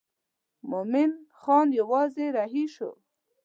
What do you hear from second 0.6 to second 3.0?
مومن خان یوازې رهي شو.